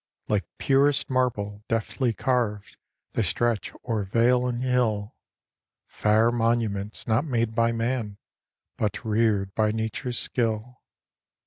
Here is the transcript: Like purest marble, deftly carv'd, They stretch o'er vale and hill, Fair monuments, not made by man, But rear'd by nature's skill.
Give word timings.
Like 0.27 0.45
purest 0.57 1.11
marble, 1.11 1.63
deftly 1.69 2.11
carv'd, 2.11 2.75
They 3.11 3.21
stretch 3.21 3.71
o'er 3.87 4.03
vale 4.03 4.47
and 4.47 4.63
hill, 4.63 5.15
Fair 5.85 6.31
monuments, 6.31 7.05
not 7.05 7.23
made 7.23 7.53
by 7.53 7.71
man, 7.71 8.17
But 8.77 9.05
rear'd 9.05 9.53
by 9.53 9.71
nature's 9.71 10.17
skill. 10.17 10.81